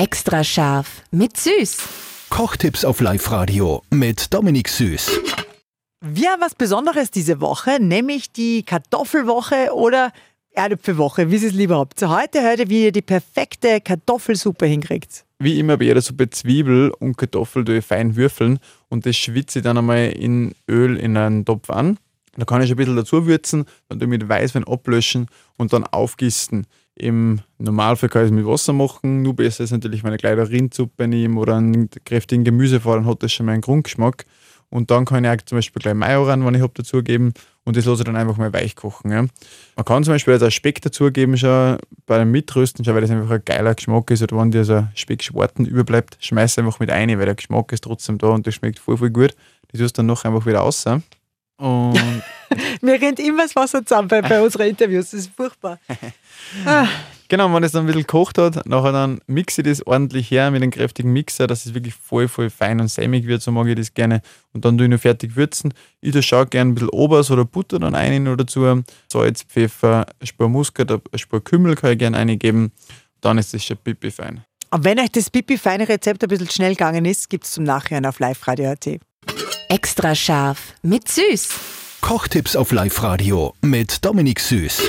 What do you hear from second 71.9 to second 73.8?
ich gerne reingeben. Dann ist das schon